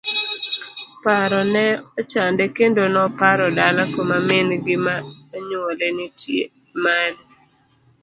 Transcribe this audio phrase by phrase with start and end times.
[1.03, 1.65] Paro ne
[1.99, 4.95] ochande kendo noparo dala kuma min gi ma
[5.35, 6.43] onyuole nitie,
[6.73, 7.23] Emali.